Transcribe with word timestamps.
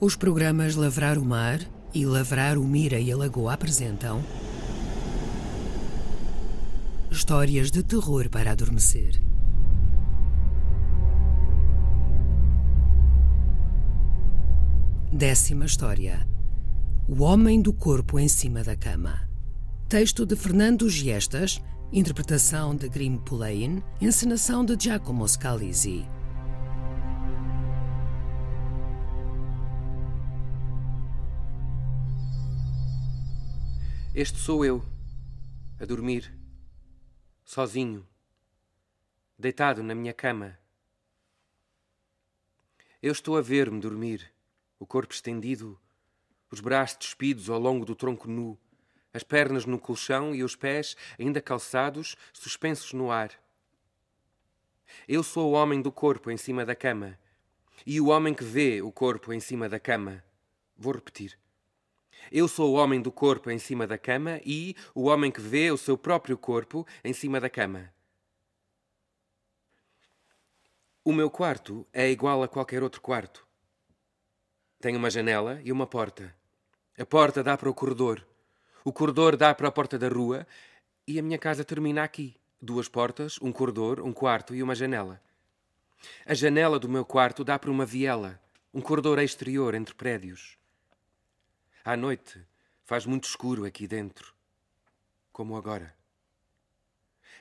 Os 0.00 0.16
programas 0.16 0.74
Lavrar 0.74 1.18
o 1.18 1.24
Mar 1.24 1.60
e 1.94 2.04
Lavrar 2.04 2.58
o 2.58 2.64
Mira 2.64 2.98
e 2.98 3.12
a 3.12 3.16
Lagoa 3.16 3.54
apresentam 3.54 4.22
Histórias 7.10 7.70
de 7.70 7.82
terror 7.84 8.28
para 8.28 8.50
adormecer. 8.50 9.22
Décima 15.12 15.64
história. 15.64 16.26
O 17.08 17.22
Homem 17.22 17.62
do 17.62 17.72
Corpo 17.72 18.18
em 18.18 18.26
cima 18.26 18.64
da 18.64 18.76
cama. 18.76 19.28
Texto 19.88 20.26
de 20.26 20.34
Fernando 20.34 20.90
Giestas, 20.90 21.62
interpretação 21.92 22.74
de 22.74 22.88
Grim 22.88 23.16
Pulain, 23.18 23.80
encenação 24.00 24.64
de 24.64 24.76
Giacomo 24.76 25.26
Scalisi. 25.28 26.04
Este 34.16 34.38
sou 34.38 34.64
eu, 34.64 34.80
a 35.80 35.84
dormir, 35.84 36.32
sozinho, 37.44 38.06
deitado 39.36 39.82
na 39.82 39.92
minha 39.92 40.12
cama. 40.12 40.56
Eu 43.02 43.10
estou 43.10 43.36
a 43.36 43.40
ver-me 43.40 43.80
dormir, 43.80 44.32
o 44.78 44.86
corpo 44.86 45.12
estendido, 45.12 45.76
os 46.48 46.60
braços 46.60 46.96
despidos 46.98 47.50
ao 47.50 47.58
longo 47.58 47.84
do 47.84 47.96
tronco 47.96 48.28
nu, 48.28 48.56
as 49.12 49.24
pernas 49.24 49.66
no 49.66 49.80
colchão 49.80 50.32
e 50.32 50.44
os 50.44 50.54
pés, 50.54 50.96
ainda 51.18 51.42
calçados, 51.42 52.14
suspensos 52.32 52.92
no 52.92 53.10
ar. 53.10 53.32
Eu 55.08 55.24
sou 55.24 55.50
o 55.50 55.54
homem 55.54 55.82
do 55.82 55.90
corpo 55.90 56.30
em 56.30 56.36
cima 56.36 56.64
da 56.64 56.76
cama 56.76 57.18
e 57.84 58.00
o 58.00 58.10
homem 58.10 58.32
que 58.32 58.44
vê 58.44 58.80
o 58.80 58.92
corpo 58.92 59.32
em 59.32 59.40
cima 59.40 59.68
da 59.68 59.80
cama. 59.80 60.22
Vou 60.76 60.92
repetir. 60.92 61.36
Eu 62.30 62.48
sou 62.48 62.72
o 62.72 62.74
homem 62.74 63.00
do 63.00 63.12
corpo 63.12 63.50
em 63.50 63.58
cima 63.58 63.86
da 63.86 63.98
cama 63.98 64.40
e 64.44 64.74
o 64.94 65.04
homem 65.04 65.30
que 65.30 65.40
vê 65.40 65.70
o 65.70 65.76
seu 65.76 65.96
próprio 65.96 66.36
corpo 66.36 66.86
em 67.02 67.12
cima 67.12 67.40
da 67.40 67.48
cama. 67.48 67.92
O 71.04 71.12
meu 71.12 71.28
quarto 71.28 71.86
é 71.92 72.10
igual 72.10 72.42
a 72.42 72.48
qualquer 72.48 72.82
outro 72.82 73.00
quarto. 73.00 73.46
Tem 74.80 74.96
uma 74.96 75.10
janela 75.10 75.60
e 75.62 75.70
uma 75.70 75.86
porta. 75.86 76.34
A 76.98 77.04
porta 77.04 77.42
dá 77.42 77.56
para 77.56 77.68
o 77.68 77.74
corredor. 77.74 78.26
O 78.84 78.92
corredor 78.92 79.36
dá 79.36 79.54
para 79.54 79.68
a 79.68 79.72
porta 79.72 79.98
da 79.98 80.08
rua 80.08 80.46
e 81.06 81.18
a 81.18 81.22
minha 81.22 81.38
casa 81.38 81.64
termina 81.64 82.02
aqui. 82.02 82.36
Duas 82.60 82.88
portas, 82.88 83.38
um 83.42 83.52
corredor, 83.52 84.00
um 84.00 84.12
quarto 84.12 84.54
e 84.54 84.62
uma 84.62 84.74
janela. 84.74 85.20
A 86.24 86.34
janela 86.34 86.78
do 86.78 86.88
meu 86.88 87.04
quarto 87.04 87.44
dá 87.44 87.58
para 87.58 87.70
uma 87.70 87.84
viela, 87.84 88.40
um 88.72 88.80
corredor 88.80 89.18
exterior 89.18 89.74
entre 89.74 89.94
prédios. 89.94 90.56
À 91.86 91.98
noite 91.98 92.42
faz 92.82 93.04
muito 93.04 93.24
escuro 93.28 93.66
aqui 93.66 93.86
dentro, 93.86 94.34
como 95.30 95.54
agora. 95.54 95.94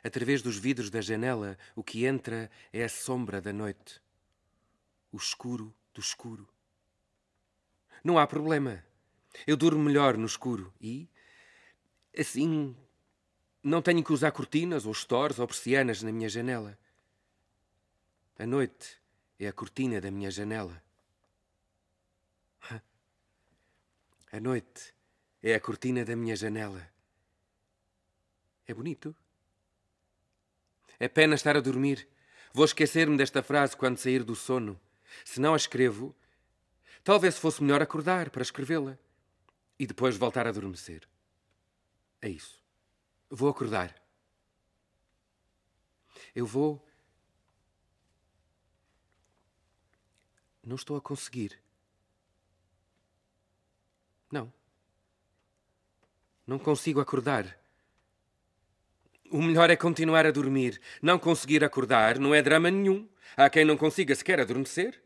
Através 0.03 0.41
dos 0.41 0.57
vidros 0.57 0.89
da 0.89 0.99
janela, 0.99 1.57
o 1.73 1.81
que 1.81 2.05
entra 2.05 2.51
é 2.73 2.83
a 2.83 2.89
sombra 2.89 3.39
da 3.39 3.53
noite, 3.53 4.01
o 5.13 5.15
escuro 5.15 5.73
do 5.93 6.01
escuro. 6.01 6.45
Não 8.03 8.19
há 8.19 8.27
problema. 8.27 8.83
Eu 9.47 9.55
durmo 9.55 9.81
melhor 9.81 10.17
no 10.17 10.25
escuro 10.25 10.73
e, 10.81 11.07
assim, 12.17 12.75
não 13.63 13.81
tenho 13.81 14.03
que 14.03 14.11
usar 14.11 14.33
cortinas 14.33 14.85
ou 14.85 14.93
stores 14.93 15.39
ou 15.39 15.47
persianas 15.47 16.03
na 16.03 16.11
minha 16.11 16.27
janela. 16.27 16.77
A 18.37 18.45
noite 18.45 19.01
é 19.39 19.47
a 19.47 19.53
cortina 19.53 20.01
da 20.01 20.11
minha 20.11 20.29
janela. 20.29 20.82
A 24.33 24.39
noite 24.39 24.95
é 25.43 25.53
a 25.53 25.59
cortina 25.59 26.03
da 26.03 26.15
minha 26.15 26.35
janela. 26.35 26.89
É 28.65 28.73
bonito. 28.73 29.15
É 30.99 31.07
pena 31.07 31.35
estar 31.35 31.55
a 31.55 31.61
dormir. 31.61 32.07
Vou 32.51 32.65
esquecer-me 32.65 33.15
desta 33.15 33.43
frase 33.43 33.77
quando 33.77 33.99
sair 33.99 34.23
do 34.23 34.35
sono. 34.35 34.81
Se 35.23 35.39
não 35.39 35.53
a 35.53 35.57
escrevo, 35.57 36.15
talvez 37.03 37.37
fosse 37.37 37.61
melhor 37.61 37.83
acordar 37.83 38.31
para 38.31 38.41
escrevê-la 38.41 38.97
e 39.77 39.85
depois 39.85 40.17
voltar 40.17 40.47
a 40.47 40.49
adormecer. 40.49 41.07
É 42.19 42.27
isso. 42.27 42.59
Vou 43.29 43.49
acordar. 43.49 43.95
Eu 46.33 46.47
vou. 46.47 46.83
Não 50.63 50.75
estou 50.75 50.97
a 50.97 51.01
conseguir. 51.01 51.61
Não. 54.33 54.51
Não 56.47 56.57
consigo 56.57 56.99
acordar. 56.99 57.55
O 59.29 59.39
melhor 59.39 59.69
é 59.69 59.75
continuar 59.75 60.25
a 60.25 60.31
dormir. 60.31 60.81
Não 61.03 61.19
conseguir 61.19 61.63
acordar 61.63 62.17
não 62.17 62.33
é 62.33 62.41
drama 62.41 62.71
nenhum. 62.71 63.07
Há 63.37 63.47
quem 63.47 63.63
não 63.63 63.77
consiga 63.77 64.15
sequer 64.15 64.39
adormecer. 64.39 64.99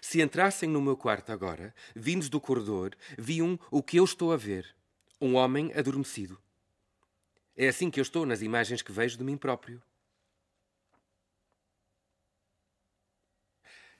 Se 0.00 0.22
entrassem 0.22 0.68
no 0.68 0.80
meu 0.80 0.96
quarto 0.96 1.32
agora, 1.32 1.74
vindos 1.92 2.28
do 2.28 2.40
corredor, 2.40 2.94
viam 3.18 3.58
o 3.68 3.82
que 3.82 3.96
eu 3.96 4.04
estou 4.04 4.32
a 4.32 4.36
ver: 4.36 4.76
um 5.20 5.34
homem 5.34 5.72
adormecido. 5.74 6.40
É 7.56 7.66
assim 7.66 7.90
que 7.90 7.98
eu 7.98 8.02
estou 8.02 8.24
nas 8.24 8.42
imagens 8.42 8.80
que 8.80 8.92
vejo 8.92 9.18
de 9.18 9.24
mim 9.24 9.36
próprio. 9.36 9.82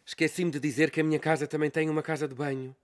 Esqueci-me 0.06 0.52
de 0.52 0.60
dizer 0.60 0.88
que 0.92 1.00
a 1.00 1.04
minha 1.04 1.18
casa 1.18 1.48
também 1.48 1.68
tem 1.68 1.90
uma 1.90 2.00
casa 2.02 2.28
de 2.28 2.34
banho 2.34 2.76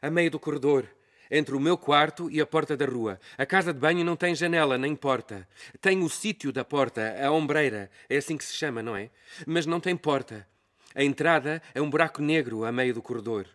a 0.00 0.10
meio 0.10 0.30
do 0.30 0.38
corredor, 0.38 0.86
entre 1.30 1.54
o 1.54 1.60
meu 1.60 1.76
quarto 1.76 2.30
e 2.30 2.40
a 2.40 2.46
porta 2.46 2.76
da 2.76 2.86
rua. 2.86 3.20
A 3.36 3.44
casa 3.44 3.72
de 3.72 3.78
banho 3.78 4.04
não 4.04 4.16
tem 4.16 4.34
janela 4.34 4.78
nem 4.78 4.96
porta. 4.96 5.46
Tem 5.80 6.02
o 6.02 6.08
sítio 6.08 6.52
da 6.52 6.64
porta, 6.64 7.14
a 7.22 7.30
ombreira, 7.30 7.90
é 8.08 8.16
assim 8.16 8.36
que 8.36 8.44
se 8.44 8.54
chama, 8.54 8.82
não 8.82 8.96
é? 8.96 9.10
Mas 9.46 9.66
não 9.66 9.80
tem 9.80 9.96
porta. 9.96 10.46
A 10.94 11.04
entrada 11.04 11.62
é 11.74 11.80
um 11.80 11.90
buraco 11.90 12.22
negro 12.22 12.64
a 12.64 12.72
meio 12.72 12.94
do 12.94 13.02
corredor. 13.02 13.46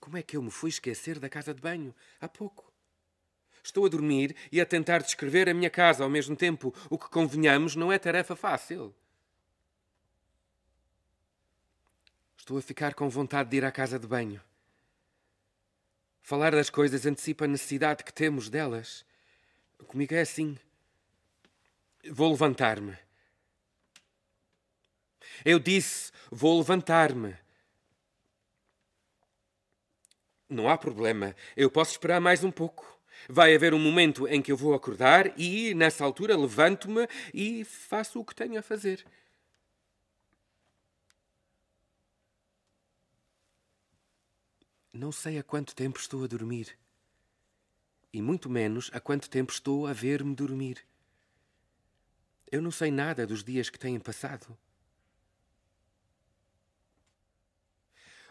Como 0.00 0.16
é 0.16 0.22
que 0.22 0.36
eu 0.36 0.42
me 0.42 0.50
fui 0.50 0.70
esquecer 0.70 1.18
da 1.18 1.28
casa 1.28 1.54
de 1.54 1.60
banho 1.60 1.94
há 2.20 2.28
pouco? 2.28 2.72
Estou 3.62 3.86
a 3.86 3.88
dormir 3.88 4.34
e 4.50 4.60
a 4.60 4.66
tentar 4.66 5.02
descrever 5.02 5.48
a 5.48 5.54
minha 5.54 5.70
casa 5.70 6.02
ao 6.02 6.10
mesmo 6.10 6.34
tempo, 6.34 6.74
o 6.90 6.98
que 6.98 7.08
convenhamos 7.08 7.76
não 7.76 7.92
é 7.92 7.98
tarefa 7.98 8.34
fácil. 8.34 8.92
Estou 12.36 12.58
a 12.58 12.62
ficar 12.62 12.94
com 12.94 13.08
vontade 13.08 13.50
de 13.50 13.58
ir 13.58 13.64
à 13.64 13.70
casa 13.70 14.00
de 14.00 14.06
banho. 14.06 14.40
Falar 16.22 16.52
das 16.52 16.70
coisas 16.70 17.04
antecipa 17.04 17.44
a 17.44 17.48
necessidade 17.48 18.04
que 18.04 18.12
temos 18.12 18.48
delas. 18.48 19.04
Comigo 19.88 20.14
é 20.14 20.20
assim. 20.20 20.56
Vou 22.08 22.30
levantar-me. 22.30 22.96
Eu 25.44 25.58
disse: 25.58 26.12
vou 26.30 26.58
levantar-me. 26.58 27.36
Não 30.48 30.68
há 30.68 30.78
problema. 30.78 31.34
Eu 31.56 31.70
posso 31.70 31.92
esperar 31.92 32.20
mais 32.20 32.44
um 32.44 32.50
pouco. 32.50 32.86
Vai 33.28 33.54
haver 33.54 33.74
um 33.74 33.78
momento 33.78 34.26
em 34.28 34.40
que 34.40 34.52
eu 34.52 34.56
vou 34.56 34.74
acordar 34.74 35.38
e, 35.38 35.74
nessa 35.74 36.04
altura, 36.04 36.36
levanto-me 36.36 37.08
e 37.34 37.64
faço 37.64 38.20
o 38.20 38.24
que 38.24 38.34
tenho 38.34 38.58
a 38.58 38.62
fazer. 38.62 39.04
Não 44.92 45.10
sei 45.10 45.38
há 45.38 45.42
quanto 45.42 45.74
tempo 45.74 45.98
estou 45.98 46.22
a 46.22 46.26
dormir. 46.26 46.78
E 48.12 48.20
muito 48.20 48.50
menos 48.50 48.90
há 48.92 49.00
quanto 49.00 49.30
tempo 49.30 49.50
estou 49.50 49.86
a 49.86 49.92
ver-me 49.94 50.34
dormir. 50.34 50.86
Eu 52.50 52.60
não 52.60 52.70
sei 52.70 52.90
nada 52.90 53.26
dos 53.26 53.42
dias 53.42 53.70
que 53.70 53.78
têm 53.78 53.98
passado. 53.98 54.56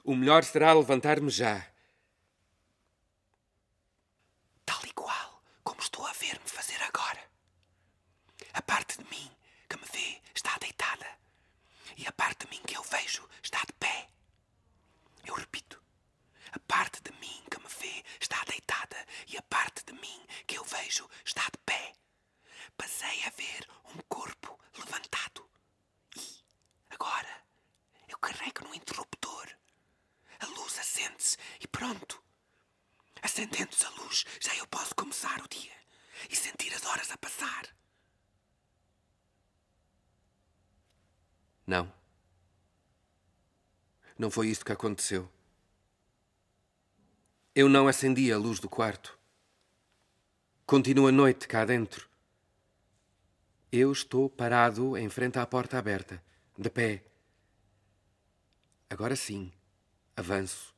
O 0.04 0.16
melhor 0.16 0.44
será 0.44 0.72
levantar-me 0.74 1.32
já. 1.32 1.68
Tal 4.64 4.86
e 4.86 4.94
qual 4.94 5.42
como 5.64 5.82
estou 5.82 6.06
a 6.06 6.14
ver-me 6.14 6.48
fazer 6.48 6.80
agora. 6.84 7.28
A 8.54 8.62
parte 8.62 9.00
de 9.00 9.10
mim 9.10 9.32
que 9.68 9.78
me 9.78 9.86
vê 9.92 10.22
está 10.36 10.56
deitada. 10.60 11.08
E 11.98 12.06
a 12.06 12.12
parte 12.12 12.46
de 12.46 12.52
mim 12.52 12.62
que 12.68 12.78
eu 12.78 12.84
vejo 12.84 13.28
está 13.42 13.62
de 13.66 13.74
pé. 13.74 14.10
Eu 15.26 15.34
repito. 15.34 15.82
A 16.54 16.60
parte 16.60 17.02
de 17.02 17.12
mim 17.20 17.44
que 17.50 17.60
me 17.60 17.68
vê 17.80 18.04
está 18.20 18.44
deitada 18.44 18.98
e 19.28 19.38
a 19.38 19.42
parte 19.44 19.86
de 19.86 19.94
mim 19.94 20.26
que 20.46 20.58
eu 20.58 20.64
vejo 20.66 21.08
está 21.26 21.44
de 21.44 21.58
pé. 21.66 21.94
Passei 22.76 23.24
a 23.26 23.30
ver 23.30 23.68
um 23.96 24.00
corpo 24.10 24.60
levantado. 24.78 25.50
E, 26.18 26.44
agora, 26.90 27.44
eu 28.08 28.18
carrego 28.18 28.66
no 28.68 28.76
interruptor. 28.76 29.48
A 30.40 30.46
luz 30.48 30.78
acende-se 30.78 31.38
e 31.62 31.68
pronto. 31.68 32.22
Acendendo-se 33.32 33.86
a 33.86 33.90
luz, 33.92 34.26
já 34.42 34.54
eu 34.58 34.68
posso 34.68 34.94
começar 34.94 35.40
o 35.42 35.48
dia 35.48 35.72
e 36.30 36.36
sentir 36.36 36.74
as 36.74 36.86
horas 36.86 37.10
a 37.12 37.18
passar. 37.18 37.74
Não. 41.66 41.90
Não 44.18 44.30
foi 44.30 44.50
isto 44.50 44.66
que 44.66 44.74
aconteceu. 44.74 45.32
Eu 47.56 47.70
não 47.70 47.88
acendi 47.88 48.30
a 48.34 48.38
luz 48.38 48.60
do 48.60 48.68
quarto. 48.68 49.18
Continua 50.66 51.08
a 51.08 51.14
noite 51.14 51.48
cá 51.48 51.64
dentro. 51.64 52.10
Eu 53.72 53.94
estou 53.94 54.30
parado 54.30 54.98
em 54.98 55.08
frente 55.08 55.40
à 55.40 55.46
porta 55.46 55.78
aberta, 55.78 56.22
de 56.58 56.70
pé. 56.70 57.06
Agora 58.90 59.16
sim, 59.16 59.54
avanço. 60.18 60.76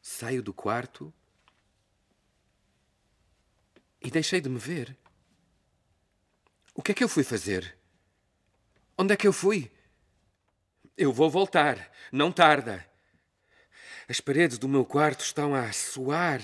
Saio 0.00 0.40
do 0.40 0.54
quarto 0.54 1.12
e 4.02 4.10
deixei 4.10 4.40
de 4.40 4.48
me 4.48 4.58
ver. 4.58 4.96
O 6.74 6.82
que 6.82 6.92
é 6.92 6.94
que 6.94 7.02
eu 7.02 7.08
fui 7.08 7.24
fazer? 7.24 7.76
Onde 8.96 9.12
é 9.12 9.16
que 9.16 9.26
eu 9.26 9.32
fui? 9.32 9.70
Eu 10.96 11.12
vou 11.12 11.30
voltar, 11.30 11.90
não 12.10 12.32
tarda. 12.32 12.84
As 14.08 14.20
paredes 14.20 14.58
do 14.58 14.68
meu 14.68 14.84
quarto 14.84 15.20
estão 15.20 15.54
a 15.54 15.70
suar. 15.72 16.40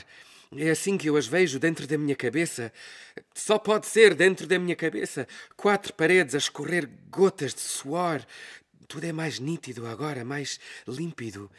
É 0.56 0.70
assim 0.70 0.96
que 0.96 1.08
eu 1.08 1.16
as 1.16 1.26
vejo 1.26 1.58
dentro 1.58 1.86
da 1.86 1.98
minha 1.98 2.14
cabeça. 2.14 2.72
Só 3.34 3.58
pode 3.58 3.86
ser 3.86 4.14
dentro 4.14 4.46
da 4.46 4.58
minha 4.58 4.76
cabeça. 4.76 5.26
Quatro 5.56 5.92
paredes 5.94 6.34
a 6.34 6.38
escorrer 6.38 6.88
gotas 7.10 7.54
de 7.54 7.60
suor. 7.60 8.24
Tudo 8.86 9.04
é 9.04 9.12
mais 9.12 9.38
nítido 9.38 9.86
agora, 9.86 10.24
mais 10.24 10.60
límpido. 10.86 11.50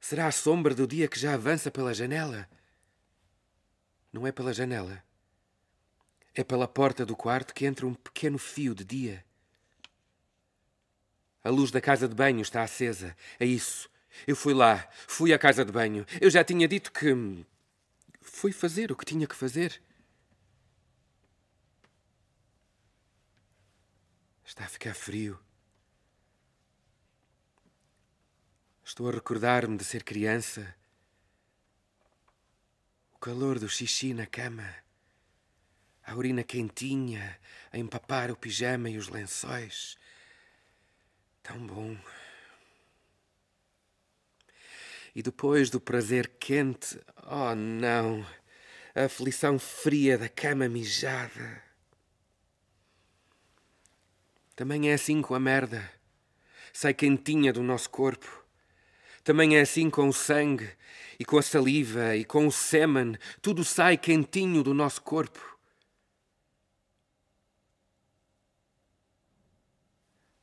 Será 0.00 0.26
a 0.26 0.32
sombra 0.32 0.74
do 0.74 0.86
dia 0.86 1.08
que 1.08 1.18
já 1.18 1.34
avança 1.34 1.70
pela 1.70 1.94
janela? 1.94 2.48
Não 4.12 4.26
é 4.26 4.30
pela 4.30 4.52
janela. 4.52 5.02
É 6.38 6.44
pela 6.44 6.68
porta 6.68 7.06
do 7.06 7.16
quarto 7.16 7.54
que 7.54 7.64
entra 7.64 7.86
um 7.86 7.94
pequeno 7.94 8.36
fio 8.36 8.74
de 8.74 8.84
dia. 8.84 9.24
A 11.42 11.48
luz 11.48 11.70
da 11.70 11.80
casa 11.80 12.06
de 12.06 12.14
banho 12.14 12.42
está 12.42 12.62
acesa. 12.62 13.16
É 13.40 13.46
isso. 13.46 13.88
Eu 14.26 14.36
fui 14.36 14.52
lá, 14.52 14.86
fui 15.08 15.32
à 15.32 15.38
casa 15.38 15.64
de 15.64 15.72
banho. 15.72 16.04
Eu 16.20 16.28
já 16.28 16.44
tinha 16.44 16.68
dito 16.68 16.92
que. 16.92 17.42
Fui 18.20 18.52
fazer 18.52 18.92
o 18.92 18.96
que 18.96 19.06
tinha 19.06 19.26
que 19.26 19.34
fazer. 19.34 19.80
Está 24.44 24.66
a 24.66 24.68
ficar 24.68 24.92
frio. 24.92 25.40
Estou 28.84 29.08
a 29.08 29.12
recordar-me 29.12 29.78
de 29.78 29.84
ser 29.84 30.04
criança. 30.04 30.76
O 33.14 33.18
calor 33.18 33.58
do 33.58 33.70
xixi 33.70 34.12
na 34.12 34.26
cama 34.26 34.85
a 36.06 36.14
urina 36.14 36.44
quentinha 36.44 37.36
a 37.72 37.78
empapar 37.78 38.30
o 38.30 38.36
pijama 38.36 38.88
e 38.88 38.96
os 38.96 39.08
lençóis. 39.08 39.98
Tão 41.42 41.58
bom. 41.66 41.96
E 45.14 45.22
depois 45.22 45.68
do 45.68 45.80
prazer 45.80 46.28
quente, 46.38 47.00
oh 47.26 47.54
não, 47.56 48.24
a 48.94 49.04
aflição 49.04 49.58
fria 49.58 50.16
da 50.16 50.28
cama 50.28 50.68
mijada. 50.68 51.62
Também 54.54 54.90
é 54.90 54.94
assim 54.94 55.20
com 55.20 55.34
a 55.34 55.40
merda. 55.40 55.90
Sai 56.72 56.94
quentinha 56.94 57.52
do 57.52 57.62
nosso 57.62 57.90
corpo. 57.90 58.44
Também 59.24 59.56
é 59.56 59.62
assim 59.62 59.90
com 59.90 60.08
o 60.08 60.12
sangue, 60.12 60.70
e 61.18 61.24
com 61.24 61.36
a 61.36 61.42
saliva, 61.42 62.14
e 62.14 62.24
com 62.24 62.46
o 62.46 62.52
sêmen. 62.52 63.16
Tudo 63.42 63.64
sai 63.64 63.96
quentinho 63.96 64.62
do 64.62 64.72
nosso 64.72 65.02
corpo. 65.02 65.55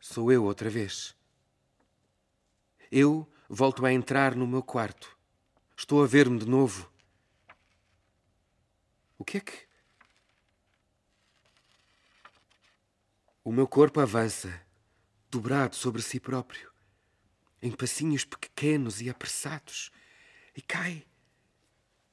Sou 0.05 0.29
eu 0.33 0.43
outra 0.43 0.69
vez. 0.69 1.15
Eu 2.91 3.25
volto 3.47 3.85
a 3.85 3.93
entrar 3.93 4.35
no 4.35 4.45
meu 4.45 4.61
quarto. 4.61 5.17
Estou 5.77 6.03
a 6.03 6.05
ver-me 6.05 6.37
de 6.37 6.45
novo. 6.45 6.91
O 9.17 9.23
que 9.23 9.37
é 9.37 9.39
que. 9.39 9.65
O 13.45 13.51
meu 13.53 13.65
corpo 13.65 14.01
avança, 14.01 14.61
dobrado 15.31 15.77
sobre 15.77 16.01
si 16.01 16.19
próprio, 16.19 16.69
em 17.61 17.71
passinhos 17.71 18.25
pequenos 18.25 18.99
e 18.99 19.09
apressados, 19.09 19.89
e 20.53 20.61
cai. 20.61 21.07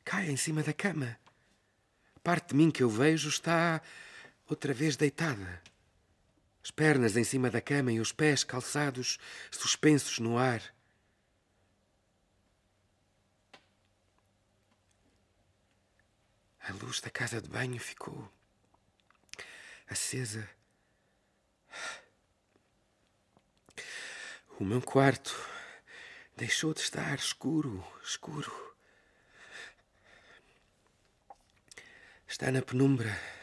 Cai 0.04 0.30
em 0.30 0.36
cima 0.36 0.62
da 0.62 0.72
cama. 0.72 1.18
Parte 2.22 2.50
de 2.50 2.54
mim 2.54 2.70
que 2.70 2.84
eu 2.84 2.88
vejo 2.88 3.28
está 3.28 3.82
outra 4.48 4.72
vez 4.72 4.94
deitada 4.94 5.60
as 6.62 6.70
pernas 6.70 7.16
em 7.16 7.24
cima 7.24 7.50
da 7.50 7.60
cama 7.60 7.92
e 7.92 8.00
os 8.00 8.12
pés 8.12 8.44
calçados, 8.44 9.18
suspensos 9.50 10.18
no 10.18 10.36
ar. 10.36 10.62
A 16.60 16.72
luz 16.72 17.00
da 17.00 17.10
casa 17.10 17.40
de 17.40 17.48
banho 17.48 17.80
ficou 17.80 18.30
acesa. 19.88 20.48
O 24.58 24.64
meu 24.64 24.80
quarto 24.80 25.34
deixou 26.36 26.72
de 26.72 26.80
estar 26.80 27.18
escuro, 27.18 27.84
escuro. 28.04 28.52
Está 32.28 32.52
na 32.52 32.62
penumbra. 32.62 33.39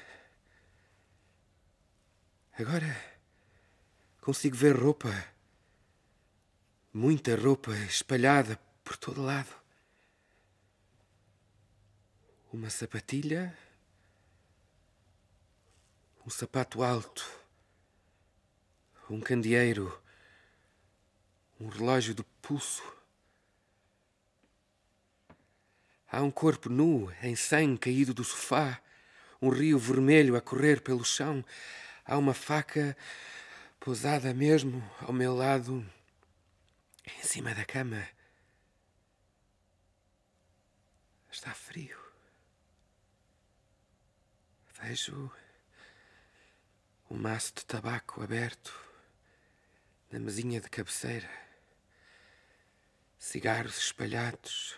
Agora 2.60 3.00
consigo 4.20 4.56
ver 4.56 4.76
roupa, 4.76 5.14
muita 6.92 7.36
roupa 7.36 7.72
espalhada 7.86 8.60
por 8.84 8.98
todo 8.98 9.22
lado. 9.22 9.54
Uma 12.52 12.72
sapatilha, 12.72 13.56
um 16.26 16.32
sapato 16.32 16.82
alto, 16.82 17.30
um 19.08 19.22
candeeiro, 19.22 19.96
um 21.60 21.68
relógio 21.68 22.16
de 22.16 22.24
pulso. 22.42 22.82
Há 26.12 26.24
um 26.24 26.32
corpo 26.32 26.70
nu, 26.70 27.14
em 27.22 27.36
sangue 27.36 27.78
caído 27.78 28.16
do 28.16 28.24
sofá, 28.24 28.82
um 29.40 29.50
rio 29.50 29.78
vermelho 29.78 30.36
a 30.36 30.42
correr 30.42 30.82
pelo 30.82 31.06
chão. 31.06 31.46
Há 32.10 32.18
uma 32.18 32.34
faca 32.34 32.96
pousada 33.82 34.34
mesmo 34.34 34.82
ao 35.02 35.12
meu 35.12 35.36
lado, 35.36 35.86
em 37.06 37.22
cima 37.22 37.54
da 37.54 37.66
cama. 37.66 38.08
Está 41.30 41.54
frio. 41.54 42.00
Vejo 44.82 45.30
um 47.12 47.18
maço 47.18 47.56
de 47.56 47.66
tabaco 47.66 48.24
aberto 48.24 48.74
na 50.10 50.18
mesinha 50.18 50.62
de 50.62 50.70
cabeceira. 50.70 51.30
Cigarros 53.20 53.78
espalhados. 53.80 54.78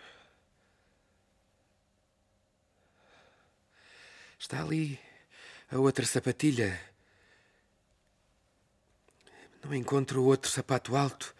Está 4.39 4.63
ali 4.63 4.99
a 5.69 5.77
outra 5.77 6.07
sapatilha 6.07 6.88
não 9.63 9.73
encontro 9.73 10.23
outro 10.23 10.49
sapato 10.49 10.95
alto. 10.95 11.35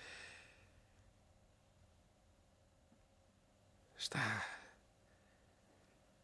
Está 3.97 4.45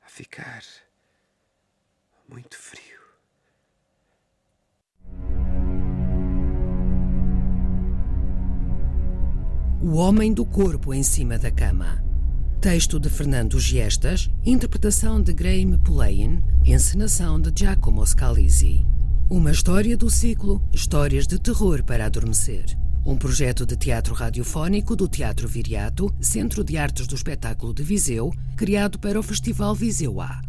a 0.06 0.10
ficar 0.10 0.64
muito 2.28 2.58
frio. 2.58 2.96
O 9.82 9.98
Homem 9.98 10.34
do 10.34 10.46
Corpo 10.46 10.94
em 10.94 11.04
cima 11.04 11.38
da 11.38 11.52
cama. 11.52 12.04
Texto 12.60 13.00
de 13.00 13.10
Fernando 13.10 13.60
Giestas, 13.60 14.32
interpretação 14.44 15.22
de 15.22 15.32
Graeme 15.32 15.78
Pulain, 15.78 16.42
encenação 16.66 17.40
de 17.40 17.52
Giacomo 17.56 18.04
Scalisi. 18.06 18.95
Uma 19.28 19.50
história 19.50 19.98
do 19.98 20.08
ciclo 20.08 20.62
Histórias 20.72 21.26
de 21.26 21.40
Terror 21.40 21.84
para 21.84 22.06
Adormecer. 22.06 22.78
Um 23.04 23.18
projeto 23.18 23.66
de 23.66 23.76
teatro 23.76 24.14
radiofónico 24.14 24.96
do 24.96 25.08
Teatro 25.08 25.48
Viriato, 25.48 26.14
Centro 26.22 26.64
de 26.64 26.78
Artes 26.78 27.08
do 27.08 27.16
Espetáculo 27.16 27.74
de 27.74 27.82
Viseu, 27.82 28.32
criado 28.56 29.00
para 29.00 29.20
o 29.20 29.24
Festival 29.24 29.74
Viseu 29.74 30.22
A. 30.22 30.44